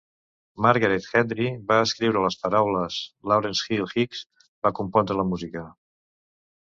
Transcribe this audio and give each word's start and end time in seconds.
Margaret 0.65 1.09
Hendrie 1.17 1.51
va 1.73 1.77
escriure 1.89 2.23
les 2.25 2.37
paraules; 2.45 2.97
Laurence 3.33 3.67
Henry 3.69 3.85
Hicks 4.07 4.25
va 4.69 4.73
compondre 4.81 5.19
la 5.21 5.27
música. 5.35 5.65